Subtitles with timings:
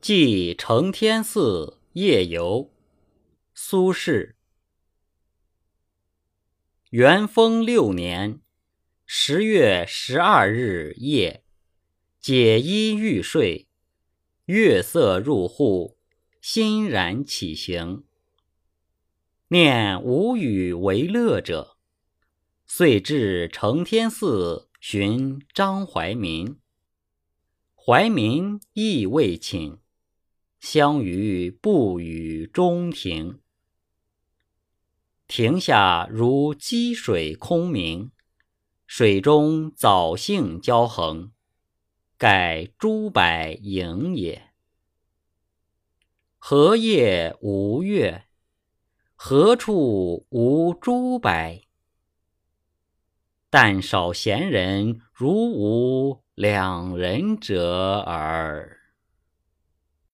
[0.00, 2.70] 寄承天寺夜游，
[3.54, 4.34] 苏轼。
[6.90, 8.40] 元丰六年
[9.04, 11.42] 十月十二日夜，
[12.20, 13.66] 解衣欲睡，
[14.44, 15.98] 月色入户，
[16.40, 18.04] 欣然起行。
[19.48, 21.78] 念无与为乐者，
[22.66, 26.60] 遂至承天寺寻张怀民。
[27.74, 29.78] 怀民亦未寝。
[30.58, 33.40] 相与不语中庭，
[35.28, 38.10] 庭下如积水空明，
[38.86, 41.32] 水中藻荇交横，
[42.18, 43.22] 盖诸柏
[43.60, 44.50] 影也。
[46.38, 48.26] 何夜无月？
[49.14, 51.62] 何处无诸柏？
[53.50, 58.85] 但少闲人如吾两人者耳。